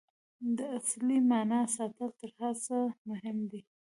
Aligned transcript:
د 0.57 0.59
اصلي 0.77 1.19
معنا 1.29 1.61
ساتل 1.75 2.09
تر 2.19 2.31
هر 2.39 2.53
څه 2.65 2.77
مهم 3.09 3.37
دي. 3.51 3.61